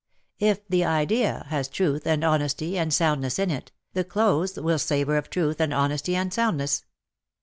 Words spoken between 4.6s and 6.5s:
savour of truth and honesty and